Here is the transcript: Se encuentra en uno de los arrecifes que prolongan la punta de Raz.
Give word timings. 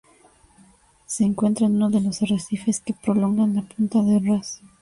Se 1.05 1.23
encuentra 1.25 1.67
en 1.67 1.75
uno 1.75 1.91
de 1.91 2.01
los 2.01 2.23
arrecifes 2.23 2.79
que 2.79 2.95
prolongan 2.95 3.53
la 3.53 3.61
punta 3.61 4.01
de 4.01 4.17
Raz. 4.19 4.61